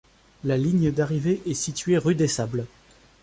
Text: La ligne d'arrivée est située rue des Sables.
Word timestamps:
La 0.43 0.57
ligne 0.57 0.89
d'arrivée 0.91 1.43
est 1.45 1.53
située 1.53 1.99
rue 1.99 2.15
des 2.15 2.27
Sables. 2.27 2.65